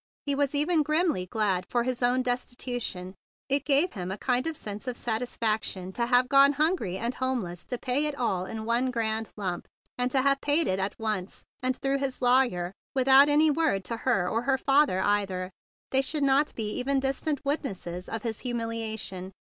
[0.25, 3.13] He was even grimly glad for his own desti¬ tution.
[3.49, 7.43] It gave a kind of sense of satis¬ faction to have gone hungry and home¬
[7.43, 9.67] less to pay it all in one grand lump,
[9.99, 13.97] and to have paid it at once, and through his lawyer, without any word to
[13.97, 15.51] her or her 38 THE BIG BLUE SOLDIER father either.
[15.91, 19.31] They should not be even distant witnesses of his humiliation.